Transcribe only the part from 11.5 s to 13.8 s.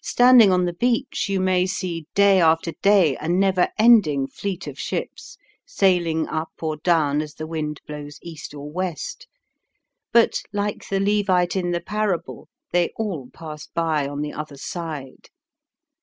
in the parable, they all pass